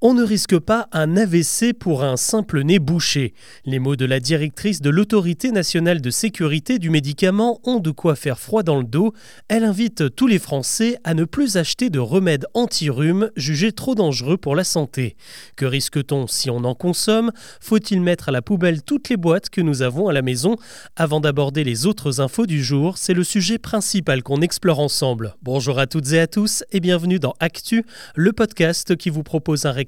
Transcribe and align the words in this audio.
On 0.00 0.14
ne 0.14 0.22
risque 0.22 0.56
pas 0.60 0.86
un 0.92 1.16
AVC 1.16 1.72
pour 1.76 2.04
un 2.04 2.16
simple 2.16 2.62
nez 2.62 2.78
bouché. 2.78 3.34
Les 3.64 3.80
mots 3.80 3.96
de 3.96 4.04
la 4.04 4.20
directrice 4.20 4.80
de 4.80 4.90
l'Autorité 4.90 5.50
nationale 5.50 6.00
de 6.00 6.10
sécurité 6.10 6.78
du 6.78 6.88
médicament 6.88 7.58
ont 7.64 7.80
de 7.80 7.90
quoi 7.90 8.14
faire 8.14 8.38
froid 8.38 8.62
dans 8.62 8.78
le 8.78 8.84
dos. 8.84 9.12
Elle 9.48 9.64
invite 9.64 10.14
tous 10.14 10.28
les 10.28 10.38
Français 10.38 11.00
à 11.02 11.14
ne 11.14 11.24
plus 11.24 11.56
acheter 11.56 11.90
de 11.90 11.98
remèdes 11.98 12.46
anti-rhume 12.54 13.32
jugés 13.34 13.72
trop 13.72 13.96
dangereux 13.96 14.36
pour 14.36 14.54
la 14.54 14.62
santé. 14.62 15.16
Que 15.56 15.64
risque-t-on 15.64 16.28
si 16.28 16.48
on 16.48 16.58
en 16.58 16.76
consomme? 16.76 17.32
Faut-il 17.60 18.00
mettre 18.00 18.28
à 18.28 18.32
la 18.32 18.40
poubelle 18.40 18.84
toutes 18.84 19.08
les 19.08 19.16
boîtes 19.16 19.50
que 19.50 19.60
nous 19.60 19.82
avons 19.82 20.06
à 20.06 20.12
la 20.12 20.22
maison? 20.22 20.54
Avant 20.94 21.18
d'aborder 21.18 21.64
les 21.64 21.86
autres 21.86 22.20
infos 22.20 22.46
du 22.46 22.62
jour, 22.62 22.98
c'est 22.98 23.14
le 23.14 23.24
sujet 23.24 23.58
principal 23.58 24.22
qu'on 24.22 24.42
explore 24.42 24.78
ensemble. 24.78 25.34
Bonjour 25.42 25.80
à 25.80 25.88
toutes 25.88 26.12
et 26.12 26.20
à 26.20 26.28
tous 26.28 26.62
et 26.70 26.78
bienvenue 26.78 27.18
dans 27.18 27.34
Actu, 27.40 27.84
le 28.14 28.32
podcast 28.32 28.94
qui 28.94 29.10
vous 29.10 29.24
propose 29.24 29.66
un 29.66 29.72
récap 29.72 29.87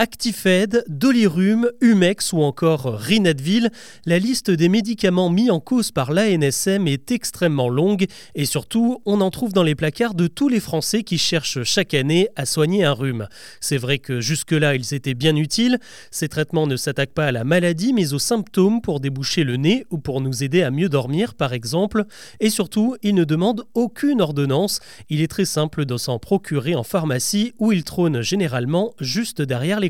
Actifed, 0.00 0.82
Dolirum, 0.88 1.68
Humex 1.82 2.32
ou 2.32 2.40
encore 2.40 2.84
Rinadville, 2.84 3.68
la 4.06 4.18
liste 4.18 4.50
des 4.50 4.70
médicaments 4.70 5.28
mis 5.28 5.50
en 5.50 5.60
cause 5.60 5.90
par 5.90 6.10
l'ANSM 6.10 6.88
est 6.88 7.10
extrêmement 7.10 7.68
longue 7.68 8.06
et 8.34 8.46
surtout, 8.46 9.02
on 9.04 9.20
en 9.20 9.30
trouve 9.30 9.52
dans 9.52 9.62
les 9.62 9.74
placards 9.74 10.14
de 10.14 10.26
tous 10.26 10.48
les 10.48 10.58
Français 10.58 11.02
qui 11.02 11.18
cherchent 11.18 11.64
chaque 11.64 11.92
année 11.92 12.30
à 12.34 12.46
soigner 12.46 12.82
un 12.82 12.94
rhume. 12.94 13.28
C'est 13.60 13.76
vrai 13.76 13.98
que 13.98 14.22
jusque-là, 14.22 14.74
ils 14.74 14.94
étaient 14.94 15.12
bien 15.12 15.36
utiles. 15.36 15.78
Ces 16.10 16.28
traitements 16.28 16.66
ne 16.66 16.76
s'attaquent 16.76 17.12
pas 17.12 17.26
à 17.26 17.32
la 17.32 17.44
maladie 17.44 17.92
mais 17.92 18.14
aux 18.14 18.18
symptômes 18.18 18.80
pour 18.80 19.00
déboucher 19.00 19.44
le 19.44 19.58
nez 19.58 19.84
ou 19.90 19.98
pour 19.98 20.22
nous 20.22 20.42
aider 20.42 20.62
à 20.62 20.70
mieux 20.70 20.88
dormir 20.88 21.34
par 21.34 21.52
exemple. 21.52 22.06
Et 22.40 22.48
surtout, 22.48 22.96
ils 23.02 23.14
ne 23.14 23.24
demandent 23.24 23.66
aucune 23.74 24.22
ordonnance. 24.22 24.80
Il 25.10 25.20
est 25.20 25.28
très 25.28 25.44
simple 25.44 25.84
de 25.84 25.98
s'en 25.98 26.18
procurer 26.18 26.74
en 26.74 26.84
pharmacie 26.84 27.52
où 27.58 27.70
ils 27.70 27.84
trônent 27.84 28.22
généralement 28.22 28.94
juste 28.98 29.42
derrière 29.42 29.78
les 29.78 29.89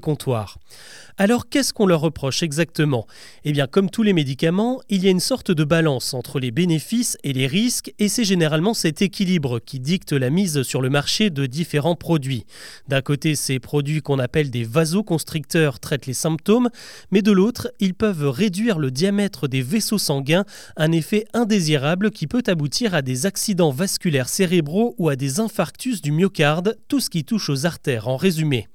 Alors 1.18 1.48
qu'est-ce 1.48 1.74
qu'on 1.74 1.86
leur 1.86 2.00
reproche 2.00 2.42
exactement? 2.42 3.06
Eh 3.44 3.52
bien 3.52 3.66
comme 3.66 3.90
tous 3.90 4.02
les 4.02 4.12
médicaments, 4.12 4.80
il 4.88 5.04
y 5.04 5.08
a 5.08 5.10
une 5.10 5.20
sorte 5.20 5.50
de 5.50 5.64
balance 5.64 6.14
entre 6.14 6.40
les 6.40 6.50
bénéfices 6.50 7.18
et 7.24 7.32
les 7.32 7.46
risques 7.46 7.92
et 7.98 8.08
c'est 8.08 8.24
généralement 8.24 8.72
cet 8.72 9.02
équilibre 9.02 9.58
qui 9.58 9.80
dicte 9.80 10.12
la 10.12 10.30
mise 10.30 10.62
sur 10.62 10.80
le 10.80 10.88
marché 10.88 11.30
de 11.30 11.46
différents 11.46 11.94
produits. 11.94 12.46
D'un 12.88 13.02
côté, 13.02 13.34
ces 13.34 13.58
produits 13.58 14.00
qu'on 14.00 14.18
appelle 14.18 14.50
des 14.50 14.64
vasoconstricteurs 14.64 15.78
traitent 15.78 16.06
les 16.06 16.14
symptômes, 16.14 16.70
mais 17.10 17.22
de 17.22 17.32
l'autre, 17.32 17.70
ils 17.80 17.94
peuvent 17.94 18.28
réduire 18.28 18.78
le 18.78 18.90
diamètre 18.90 19.46
des 19.46 19.62
vaisseaux 19.62 19.98
sanguins, 19.98 20.44
un 20.76 20.92
effet 20.92 21.26
indésirable 21.34 22.10
qui 22.10 22.26
peut 22.26 22.42
aboutir 22.46 22.94
à 22.94 23.02
des 23.02 23.26
accidents 23.26 23.70
vasculaires 23.70 24.28
cérébraux 24.28 24.94
ou 24.98 25.08
à 25.08 25.16
des 25.16 25.40
infarctus 25.40 26.00
du 26.00 26.12
myocarde, 26.12 26.78
tout 26.88 27.00
ce 27.00 27.10
qui 27.10 27.24
touche 27.24 27.50
aux 27.50 27.66
artères 27.66 28.08
en 28.08 28.16
résumé. 28.16 28.68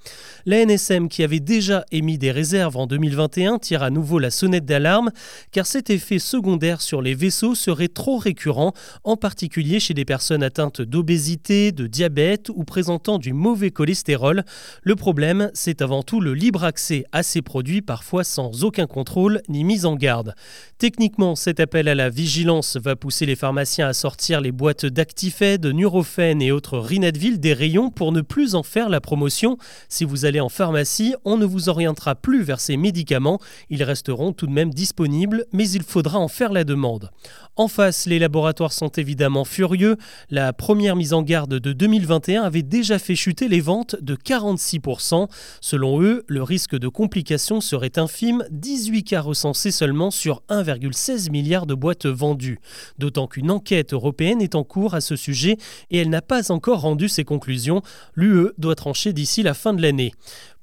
La 0.45 0.63
NSM 0.63 1.09
qui 1.15 1.23
avait 1.23 1.39
déjà 1.39 1.85
émis 1.93 2.17
des 2.17 2.31
réserves 2.31 2.75
en 2.75 2.87
2021 2.87 3.59
tire 3.59 3.83
à 3.83 3.89
nouveau 3.89 4.19
la 4.19 4.29
sonnette 4.29 4.65
d'alarme 4.65 5.11
car 5.53 5.65
cet 5.65 5.89
effet 5.89 6.19
secondaire 6.19 6.81
sur 6.81 7.01
les 7.01 7.15
vaisseaux 7.15 7.55
serait 7.55 7.87
trop 7.87 8.17
récurrent, 8.17 8.73
en 9.05 9.15
particulier 9.15 9.79
chez 9.79 9.93
des 9.93 10.03
personnes 10.03 10.43
atteintes 10.43 10.81
d'obésité, 10.81 11.71
de 11.71 11.87
diabète 11.87 12.49
ou 12.53 12.65
présentant 12.65 13.17
du 13.17 13.31
mauvais 13.31 13.71
cholestérol. 13.71 14.43
Le 14.81 14.95
problème, 14.97 15.51
c'est 15.53 15.81
avant 15.81 16.03
tout 16.03 16.19
le 16.19 16.33
libre 16.33 16.65
accès 16.65 17.05
à 17.13 17.23
ces 17.23 17.41
produits, 17.41 17.81
parfois 17.81 18.25
sans 18.25 18.65
aucun 18.65 18.85
contrôle 18.85 19.41
ni 19.47 19.63
mise 19.63 19.85
en 19.85 19.95
garde. 19.95 20.35
Techniquement, 20.79 21.37
cet 21.37 21.61
appel 21.61 21.87
à 21.87 21.95
la 21.95 22.09
vigilance 22.09 22.75
va 22.75 22.97
pousser 22.97 23.25
les 23.25 23.37
pharmaciens 23.37 23.87
à 23.87 23.93
sortir 23.93 24.41
les 24.41 24.51
boîtes 24.51 24.85
d'Actifed, 24.85 25.65
Nurofen 25.65 26.41
et 26.41 26.51
autres 26.51 26.77
Rinadville 26.77 27.39
des 27.39 27.53
rayons 27.53 27.89
pour 27.89 28.11
ne 28.11 28.19
plus 28.19 28.53
en 28.53 28.63
faire 28.63 28.89
la 28.89 28.99
promotion. 28.99 29.57
Si 29.87 30.03
vous 30.03 30.25
allez 30.25 30.41
en 30.41 30.49
pharmacie, 30.49 31.04
on 31.25 31.37
ne 31.37 31.45
vous 31.45 31.69
orientera 31.69 32.15
plus 32.15 32.41
vers 32.41 32.59
ces 32.59 32.77
médicaments. 32.77 33.39
Ils 33.69 33.83
resteront 33.83 34.33
tout 34.33 34.47
de 34.47 34.51
même 34.51 34.73
disponibles, 34.73 35.45
mais 35.53 35.69
il 35.69 35.83
faudra 35.83 36.17
en 36.17 36.27
faire 36.27 36.51
la 36.51 36.63
demande. 36.63 37.11
En 37.57 37.67
face, 37.67 38.05
les 38.05 38.19
laboratoires 38.19 38.73
sont 38.73 38.89
évidemment 38.89 39.45
furieux. 39.45 39.97
La 40.29 40.51
première 40.51 40.95
mise 40.95 41.13
en 41.13 41.21
garde 41.21 41.53
de 41.59 41.73
2021 41.73 42.43
avait 42.43 42.63
déjà 42.63 42.99
fait 42.99 43.15
chuter 43.15 43.47
les 43.47 43.61
ventes 43.61 43.95
de 44.01 44.15
46%. 44.15 45.29
Selon 45.61 46.01
eux, 46.01 46.23
le 46.27 46.43
risque 46.43 46.77
de 46.77 46.87
complications 46.87 47.61
serait 47.61 47.97
infime, 47.97 48.43
18 48.51 49.03
cas 49.03 49.21
recensés 49.21 49.71
seulement 49.71 50.11
sur 50.11 50.41
1,16 50.49 51.31
milliard 51.31 51.65
de 51.65 51.75
boîtes 51.75 52.07
vendues. 52.07 52.59
D'autant 52.97 53.27
qu'une 53.27 53.51
enquête 53.51 53.93
européenne 53.93 54.41
est 54.41 54.55
en 54.55 54.63
cours 54.63 54.93
à 54.93 55.01
ce 55.01 55.15
sujet 55.15 55.57
et 55.91 55.99
elle 55.99 56.09
n'a 56.09 56.21
pas 56.21 56.51
encore 56.51 56.81
rendu 56.81 57.07
ses 57.07 57.23
conclusions. 57.23 57.81
L'UE 58.15 58.49
doit 58.57 58.75
trancher 58.75 59.13
d'ici 59.13 59.43
la 59.43 59.53
fin 59.53 59.73
de 59.73 59.81
l'année. 59.81 60.11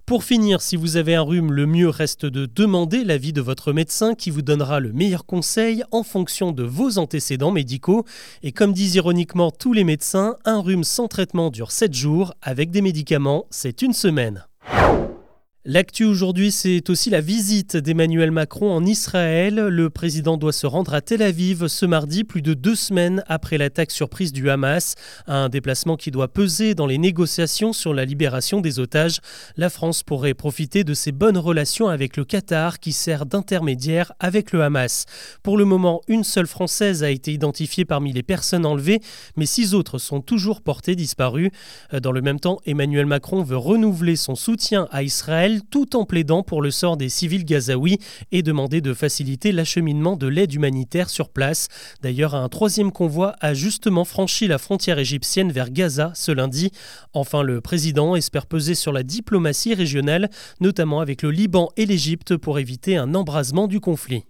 Pour 0.05 0.25
finir, 0.25 0.61
si 0.61 0.77
vous 0.77 0.97
avez 0.97 1.15
un 1.15 1.23
rhume, 1.23 1.53
le 1.53 1.65
mieux 1.65 1.89
reste 1.89 2.27
de 2.27 2.47
demander 2.47 3.05
l'avis 3.05 3.33
de 3.33 3.41
votre 3.41 3.73
médecin 3.73 4.15
qui 4.15 4.31
vous 4.31 4.43
donnera 4.43 4.81
le 4.81 4.93
meilleur 4.93 5.25
conseil 5.25 5.85
en 5.93 6.03
fonction 6.03 6.51
de 6.51 6.65
vos 6.65 6.99
antécédents 6.99 7.53
médicaux. 7.53 8.05
Et 8.43 8.51
comme 8.51 8.73
disent 8.73 8.97
ironiquement 8.97 9.53
tous 9.53 9.73
les 9.73 9.85
médecins, 9.85 10.37
un 10.45 10.61
rhume 10.61 10.85
sans 10.85 11.07
traitement 11.07 11.51
dure 11.51 11.71
7 11.71 11.95
jours, 11.95 12.35
avec 12.43 12.71
des 12.71 12.83
médicaments, 12.83 13.47
c'est 13.51 13.81
une 13.81 13.93
semaine. 13.93 14.45
L'actu 15.65 16.05
aujourd'hui, 16.05 16.51
c'est 16.51 16.91
aussi 16.91 17.09
la 17.09 17.21
visite 17.21 17.77
d'Emmanuel 17.77 18.33
Macron 18.33 18.73
en 18.73 18.85
Israël. 18.85 19.55
Le 19.55 19.91
président 19.91 20.37
doit 20.37 20.53
se 20.53 20.67
rendre 20.67 20.93
à 20.93 21.01
Tel 21.01 21.23
Aviv 21.23 21.69
ce 21.69 21.87
mardi, 21.87 22.25
plus 22.25 22.43
de 22.43 22.53
deux 22.53 22.75
semaines 22.75 23.23
après 23.29 23.59
l'attaque 23.59 23.93
surprise 23.93 24.33
du 24.33 24.51
Hamas. 24.51 24.97
Un 25.29 25.49
déplacement 25.49 25.97
qui 25.97 26.11
doit 26.11 26.27
peser 26.27 26.75
dans 26.75 26.87
les 26.87 26.99
négociations 26.99 27.73
sur 27.73 27.95
la 27.95 28.05
libération 28.05 28.61
des 28.61 28.81
otages. 28.81 29.21
La 29.57 29.71
France 29.71 30.03
pourrait 30.03 30.35
profiter 30.35 30.83
de 30.83 30.95
ses 30.95 31.13
bonnes 31.13 31.39
relations 31.39 31.87
avec 31.87 32.17
le 32.17 32.25
Qatar 32.25 32.81
qui 32.81 32.91
sert 32.91 33.25
d'intermédiaire 33.25 34.11
avec 34.19 34.51
le 34.51 34.65
Hamas. 34.65 35.07
Pour 35.45 35.57
le 35.57 35.65
moment, 35.65 36.01
une 36.09 36.25
seule 36.25 36.49
Française 36.49 37.05
a 37.05 37.11
été 37.11 37.33
identifiée 37.33 37.85
parmi 37.85 38.13
les 38.13 38.25
personnes 38.25 38.67
enlevées, 38.67 38.99
mais 39.37 39.47
six 39.47 39.75
autres 39.75 39.99
sont 39.99 40.23
toujours 40.23 40.61
portées 40.61 40.97
disparues. 40.97 41.53
Dans 41.93 42.11
le 42.11 42.21
même 42.21 42.41
temps, 42.41 42.59
Emmanuel 42.67 43.07
Macron 43.07 43.45
veut 43.45 43.57
renouveler 43.57 44.17
son 44.17 44.35
soutien 44.35 44.89
à 44.91 45.05
Israël 45.05 45.52
tout 45.61 45.97
en 45.97 46.05
plaidant 46.05 46.43
pour 46.43 46.63
le 46.63 46.71
sort 46.71 46.97
des 46.97 47.09
civils 47.11 47.45
gazaouis 47.45 47.99
et 48.31 48.43
demander 48.43 48.81
de 48.81 48.95
faciliter 48.95 49.53
l'acheminement 49.53 50.17
de 50.17 50.27
l'aide 50.27 50.55
humanitaire 50.55 51.11
sur 51.11 51.29
place. 51.29 51.69
D'ailleurs, 52.01 52.35
un 52.35 52.49
troisième 52.49 52.93
convoi 52.93 53.35
a 53.41 53.53
justement 53.53 54.05
franchi 54.05 54.47
la 54.47 54.59
frontière 54.59 54.99
égyptienne 54.99 55.53
vers 55.53 55.71
Gaza 55.71 56.13
ce 56.15 56.33
lundi. 56.33 56.71
Enfin, 57.13 57.43
le 57.43 57.61
président 57.61 58.17
espère 58.17 58.47
peser 58.47 58.75
sur 58.75 58.93
la 58.93 59.03
diplomatie 59.03 59.75
régionale, 59.75 60.31
notamment 60.61 61.01
avec 61.01 61.23
le 61.23 61.31
Liban 61.31 61.69
et 61.77 61.87
l'Égypte 61.87 62.37
pour 62.37 62.59
éviter 62.59 62.97
un 62.97 63.15
embrasement 63.15 63.69
du 63.69 63.81
conflit. 63.81 64.25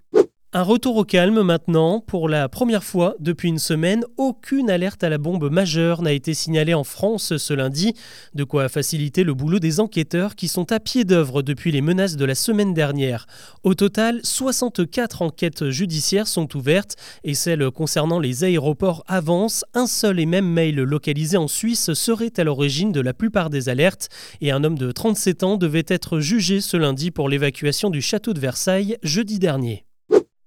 Un 0.54 0.64
retour 0.64 0.98
au 0.98 1.04
calme 1.04 1.40
maintenant. 1.40 2.00
Pour 2.00 2.28
la 2.28 2.46
première 2.46 2.84
fois 2.84 3.14
depuis 3.20 3.48
une 3.48 3.58
semaine, 3.58 4.04
aucune 4.18 4.68
alerte 4.68 5.02
à 5.02 5.08
la 5.08 5.16
bombe 5.16 5.50
majeure 5.50 6.02
n'a 6.02 6.12
été 6.12 6.34
signalée 6.34 6.74
en 6.74 6.84
France 6.84 7.38
ce 7.38 7.54
lundi, 7.54 7.94
de 8.34 8.44
quoi 8.44 8.68
faciliter 8.68 9.24
le 9.24 9.32
boulot 9.32 9.60
des 9.60 9.80
enquêteurs 9.80 10.34
qui 10.34 10.48
sont 10.48 10.70
à 10.70 10.78
pied 10.78 11.04
d'œuvre 11.04 11.40
depuis 11.40 11.72
les 11.72 11.80
menaces 11.80 12.16
de 12.16 12.26
la 12.26 12.34
semaine 12.34 12.74
dernière. 12.74 13.26
Au 13.62 13.72
total, 13.72 14.20
64 14.24 15.22
enquêtes 15.22 15.70
judiciaires 15.70 16.28
sont 16.28 16.54
ouvertes 16.54 16.96
et 17.24 17.32
celles 17.32 17.70
concernant 17.70 18.18
les 18.18 18.44
aéroports 18.44 19.04
avancent. 19.06 19.64
Un 19.72 19.86
seul 19.86 20.20
et 20.20 20.26
même 20.26 20.46
mail 20.46 20.74
localisé 20.74 21.38
en 21.38 21.48
Suisse 21.48 21.94
serait 21.94 22.38
à 22.38 22.44
l'origine 22.44 22.92
de 22.92 23.00
la 23.00 23.14
plupart 23.14 23.48
des 23.48 23.70
alertes 23.70 24.10
et 24.42 24.52
un 24.52 24.64
homme 24.64 24.76
de 24.76 24.92
37 24.92 25.44
ans 25.44 25.56
devait 25.56 25.86
être 25.88 26.20
jugé 26.20 26.60
ce 26.60 26.76
lundi 26.76 27.10
pour 27.10 27.30
l'évacuation 27.30 27.88
du 27.88 28.02
château 28.02 28.34
de 28.34 28.40
Versailles 28.40 28.98
jeudi 29.02 29.38
dernier. 29.38 29.86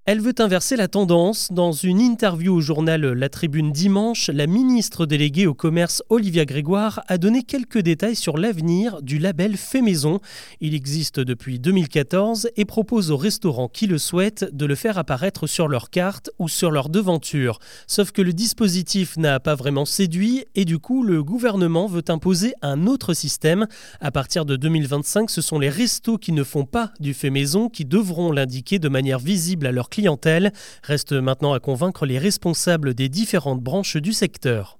Elle 0.08 0.22
veut 0.22 0.36
inverser 0.38 0.76
la 0.76 0.88
tendance. 0.88 1.52
Dans 1.52 1.72
une 1.72 2.00
interview 2.00 2.54
au 2.54 2.62
journal 2.62 3.02
La 3.02 3.28
Tribune 3.28 3.72
dimanche, 3.72 4.30
la 4.32 4.46
ministre 4.46 5.08
déléguée 5.08 5.48
au 5.48 5.56
commerce 5.56 6.04
Olivia 6.10 6.46
Grégoire 6.46 7.04
a 7.08 7.18
donné 7.18 7.42
quelques 7.42 7.80
détails 7.80 8.16
sur 8.16 8.38
l'avenir 8.38 9.02
du 9.02 9.18
label 9.18 9.58
Fait 9.58 9.82
Maison. 9.82 10.20
Il 10.62 10.76
existe 10.76 11.20
depuis 11.20 11.58
2014 11.58 12.50
et 12.56 12.66
propose 12.66 13.10
aux 13.10 13.18
restaurants 13.18 13.68
qui 13.68 13.88
le 13.88 13.98
souhaitent 13.98 14.46
de 14.54 14.68
le 14.68 14.76
faire 14.76 15.00
apparaître 15.00 15.48
sur 15.48 15.68
leur 15.68 15.90
carte 15.90 16.30
ou 16.38 16.50
sur 16.50 16.70
leur 16.70 16.90
devanture. 16.90 17.58
Sauf 17.88 18.12
que 18.12 18.22
le 18.22 18.34
dispositif 18.34 19.18
n'a 19.18 19.40
pas 19.40 19.56
vraiment 19.56 19.86
séduit 19.86 20.46
et 20.54 20.66
du 20.66 20.78
coup 20.78 21.02
le 21.02 21.24
gouvernement 21.24 21.88
veut 21.88 22.06
imposer 22.10 22.54
un 22.62 22.86
autre 22.86 23.16
système. 23.16 23.66
À 24.02 24.12
partir 24.12 24.46
de 24.46 24.56
2025, 24.56 25.32
ce 25.32 25.42
sont 25.42 25.58
les 25.58 25.70
restos 25.70 26.20
qui 26.20 26.32
ne 26.32 26.44
font 26.44 26.66
pas 26.66 26.92
du 27.00 27.16
Fait 27.16 27.32
Maison 27.32 27.70
qui 27.70 27.86
devront 27.86 28.32
l'indiquer 28.32 28.78
de 28.78 28.88
manière 28.88 29.18
visible 29.18 29.66
à 29.66 29.72
leur 29.72 29.90
clientèle. 29.96 30.52
Reste 30.84 31.14
maintenant 31.14 31.54
à 31.54 31.60
convaincre 31.60 32.06
les 32.06 32.20
responsables 32.20 32.94
des 32.94 33.10
différentes 33.10 33.62
branches 33.62 33.98
du 33.98 34.14
secteur. 34.14 34.78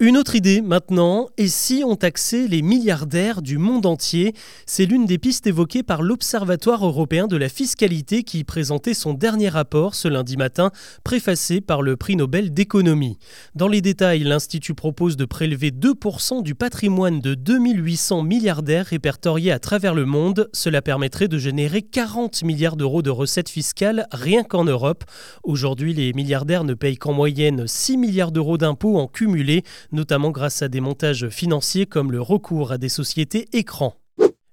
Une 0.00 0.16
autre 0.16 0.34
idée 0.34 0.60
maintenant, 0.60 1.28
et 1.38 1.46
si 1.46 1.84
on 1.86 1.94
taxait 1.94 2.48
les 2.48 2.62
milliardaires 2.62 3.42
du 3.42 3.58
monde 3.58 3.86
entier? 3.86 4.34
C'est 4.66 4.86
l'une 4.86 5.06
des 5.06 5.18
pistes 5.18 5.46
évoquées 5.46 5.84
par 5.84 6.02
l'Observatoire 6.02 6.84
européen 6.84 7.28
de 7.28 7.36
la 7.36 7.48
fiscalité 7.48 8.24
qui 8.24 8.42
présentait 8.42 8.92
son 8.92 9.14
dernier 9.14 9.48
rapport 9.48 9.94
ce 9.94 10.08
lundi 10.08 10.36
matin, 10.36 10.72
préfacé 11.04 11.60
par 11.60 11.80
le 11.80 11.96
prix 11.96 12.16
Nobel 12.16 12.52
d'économie. 12.52 13.18
Dans 13.54 13.68
les 13.68 13.80
détails, 13.80 14.24
l'Institut 14.24 14.74
propose 14.74 15.16
de 15.16 15.26
prélever 15.26 15.70
2% 15.70 16.42
du 16.42 16.56
patrimoine 16.56 17.20
de 17.20 17.34
2800 17.34 18.24
milliardaires 18.24 18.86
répertoriés 18.86 19.52
à 19.52 19.60
travers 19.60 19.94
le 19.94 20.06
monde. 20.06 20.50
Cela 20.52 20.82
permettrait 20.82 21.28
de 21.28 21.38
générer 21.38 21.82
40 21.82 22.42
milliards 22.42 22.76
d'euros 22.76 23.02
de 23.02 23.10
recettes 23.10 23.48
fiscales 23.48 24.08
rien 24.10 24.42
qu'en 24.42 24.64
Europe. 24.64 25.04
Aujourd'hui, 25.44 25.94
les 25.94 26.12
milliardaires 26.14 26.64
ne 26.64 26.74
payent 26.74 26.96
qu'en 26.96 27.12
moyenne 27.12 27.68
6 27.68 27.96
milliards 27.96 28.32
d'euros 28.32 28.58
d'impôts 28.58 28.98
en 28.98 29.06
cumulé 29.06 29.62
notamment 29.94 30.30
grâce 30.30 30.60
à 30.60 30.68
des 30.68 30.80
montages 30.80 31.28
financiers 31.28 31.86
comme 31.86 32.12
le 32.12 32.20
recours 32.20 32.72
à 32.72 32.78
des 32.78 32.88
sociétés 32.88 33.48
écrans. 33.52 33.94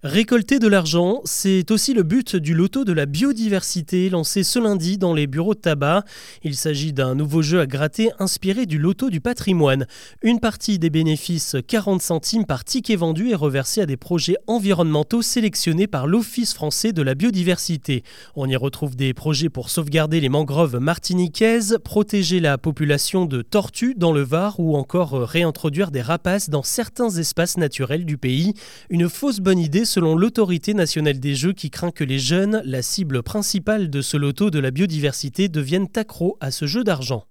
Récolter 0.03 0.57
de 0.57 0.67
l'argent, 0.67 1.21
c'est 1.25 1.69
aussi 1.69 1.93
le 1.93 2.01
but 2.01 2.35
du 2.35 2.55
loto 2.55 2.85
de 2.85 2.91
la 2.91 3.05
biodiversité 3.05 4.09
lancé 4.09 4.41
ce 4.41 4.57
lundi 4.57 4.97
dans 4.97 5.13
les 5.13 5.27
bureaux 5.27 5.53
de 5.53 5.59
tabac. 5.59 6.05
Il 6.41 6.55
s'agit 6.55 6.91
d'un 6.91 7.13
nouveau 7.13 7.43
jeu 7.43 7.59
à 7.59 7.67
gratter 7.67 8.09
inspiré 8.17 8.65
du 8.65 8.79
loto 8.79 9.11
du 9.11 9.21
patrimoine. 9.21 9.85
Une 10.23 10.39
partie 10.39 10.79
des 10.79 10.89
bénéfices, 10.89 11.55
40 11.67 12.01
centimes 12.01 12.47
par 12.47 12.65
ticket 12.65 12.95
vendu, 12.95 13.29
est 13.29 13.35
reversée 13.35 13.79
à 13.79 13.85
des 13.85 13.95
projets 13.95 14.37
environnementaux 14.47 15.21
sélectionnés 15.21 15.85
par 15.85 16.07
l'Office 16.07 16.55
français 16.55 16.93
de 16.93 17.03
la 17.03 17.13
biodiversité. 17.13 18.03
On 18.35 18.49
y 18.49 18.55
retrouve 18.55 18.95
des 18.95 19.13
projets 19.13 19.49
pour 19.49 19.69
sauvegarder 19.69 20.19
les 20.19 20.29
mangroves 20.29 20.79
martiniquaises, 20.79 21.77
protéger 21.83 22.39
la 22.39 22.57
population 22.57 23.27
de 23.27 23.43
tortues 23.43 23.93
dans 23.95 24.13
le 24.13 24.21
Var 24.21 24.59
ou 24.59 24.77
encore 24.77 25.11
réintroduire 25.11 25.91
des 25.91 26.01
rapaces 26.01 26.49
dans 26.49 26.63
certains 26.63 27.11
espaces 27.11 27.59
naturels 27.59 28.05
du 28.05 28.17
pays. 28.17 28.55
Une 28.89 29.07
fausse 29.07 29.41
bonne 29.41 29.59
idée 29.59 29.85
selon 29.91 30.15
l'autorité 30.15 30.73
nationale 30.73 31.19
des 31.19 31.35
jeux 31.35 31.51
qui 31.51 31.69
craint 31.69 31.91
que 31.91 32.05
les 32.05 32.17
jeunes, 32.17 32.61
la 32.63 32.81
cible 32.81 33.23
principale 33.23 33.89
de 33.89 34.01
ce 34.01 34.15
loto 34.15 34.49
de 34.49 34.57
la 34.57 34.71
biodiversité, 34.71 35.49
deviennent 35.49 35.89
accros 35.97 36.37
à 36.39 36.49
ce 36.49 36.65
jeu 36.65 36.85
d'argent. 36.85 37.25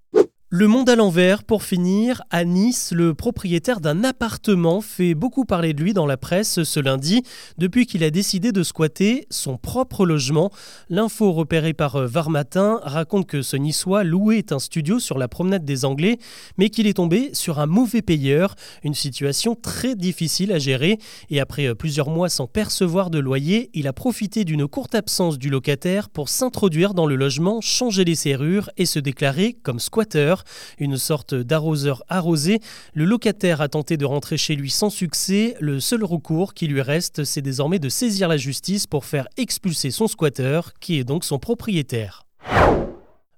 Le 0.53 0.67
monde 0.67 0.89
à 0.89 0.97
l'envers, 0.97 1.45
pour 1.45 1.63
finir, 1.63 2.23
à 2.29 2.43
Nice, 2.43 2.91
le 2.93 3.13
propriétaire 3.13 3.79
d'un 3.79 4.03
appartement 4.03 4.81
fait 4.81 5.13
beaucoup 5.13 5.45
parler 5.45 5.73
de 5.73 5.81
lui 5.81 5.93
dans 5.93 6.05
la 6.05 6.17
presse 6.17 6.63
ce 6.63 6.79
lundi, 6.81 7.23
depuis 7.57 7.85
qu'il 7.85 8.03
a 8.03 8.09
décidé 8.09 8.51
de 8.51 8.61
squatter 8.61 9.27
son 9.29 9.55
propre 9.55 10.05
logement. 10.05 10.51
L'info 10.89 11.31
repérée 11.31 11.71
par 11.71 12.05
Var 12.05 12.29
Matin 12.29 12.81
raconte 12.83 13.27
que 13.27 13.41
ce 13.41 13.55
niçois 13.55 14.03
louait 14.03 14.51
un 14.51 14.59
studio 14.59 14.99
sur 14.99 15.17
la 15.17 15.29
promenade 15.29 15.63
des 15.63 15.85
Anglais, 15.85 16.17
mais 16.57 16.67
qu'il 16.67 16.85
est 16.85 16.95
tombé 16.95 17.29
sur 17.31 17.59
un 17.59 17.65
mauvais 17.65 18.01
payeur, 18.01 18.55
une 18.83 18.93
situation 18.93 19.55
très 19.55 19.95
difficile 19.95 20.51
à 20.51 20.59
gérer, 20.59 20.97
et 21.29 21.39
après 21.39 21.73
plusieurs 21.75 22.09
mois 22.09 22.27
sans 22.27 22.47
percevoir 22.47 23.09
de 23.09 23.19
loyer, 23.19 23.69
il 23.73 23.87
a 23.87 23.93
profité 23.93 24.43
d'une 24.43 24.67
courte 24.67 24.95
absence 24.95 25.39
du 25.39 25.49
locataire 25.49 26.09
pour 26.09 26.27
s'introduire 26.27 26.93
dans 26.93 27.05
le 27.05 27.15
logement, 27.15 27.61
changer 27.61 28.03
les 28.03 28.15
serrures 28.15 28.69
et 28.75 28.85
se 28.85 28.99
déclarer 28.99 29.53
comme 29.63 29.79
squatteur 29.79 30.40
une 30.79 30.97
sorte 30.97 31.33
d'arroseur 31.33 32.03
arrosé. 32.09 32.59
Le 32.93 33.05
locataire 33.05 33.61
a 33.61 33.69
tenté 33.69 33.97
de 33.97 34.05
rentrer 34.05 34.37
chez 34.37 34.55
lui 34.55 34.69
sans 34.69 34.89
succès. 34.89 35.55
Le 35.59 35.79
seul 35.79 36.03
recours 36.03 36.53
qui 36.53 36.67
lui 36.67 36.81
reste, 36.81 37.23
c'est 37.23 37.41
désormais 37.41 37.79
de 37.79 37.89
saisir 37.89 38.27
la 38.27 38.37
justice 38.37 38.87
pour 38.87 39.05
faire 39.05 39.27
expulser 39.37 39.91
son 39.91 40.07
squatteur, 40.07 40.73
qui 40.79 40.99
est 40.99 41.03
donc 41.03 41.23
son 41.23 41.39
propriétaire. 41.39 42.25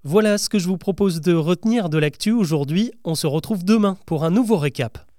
Voilà 0.04 0.38
ce 0.38 0.50
que 0.50 0.60
je 0.60 0.68
vous 0.68 0.78
propose 0.78 1.22
de 1.22 1.34
retenir 1.34 1.90
de 1.90 1.98
l'actu 1.98 2.32
aujourd'hui. 2.32 2.92
On 3.06 3.16
se 3.16 3.26
retrouve 3.26 3.64
demain 3.64 3.98
pour 4.06 4.26
un 4.26 4.32
nouveau 4.32 4.58
récap. 4.58 5.13